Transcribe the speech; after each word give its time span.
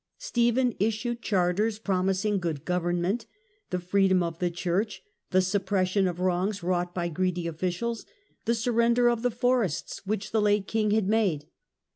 Stephen 0.17 0.73
issued 0.79 1.21
charters 1.21 1.77
promising 1.77 2.39
good 2.39 2.65
government, 2.65 3.27
the 3.69 3.77
freedom 3.77 4.23
of 4.23 4.39
the 4.39 4.49
church, 4.49 5.03
the 5.29 5.43
suppression 5.43 6.07
of 6.07 6.19
wrongs 6.19 6.63
wrought 6.63 6.91
by 6.95 7.07
greedy 7.07 7.45
officials, 7.45 8.03
the 8.45 8.55
surrender 8.55 9.07
of 9.11 9.21
the 9.21 9.29
forests 9.29 10.01
which 10.03 10.31
the 10.31 10.41
late 10.41 10.67
king 10.67 10.89
had 10.89 11.07
made. 11.07 11.45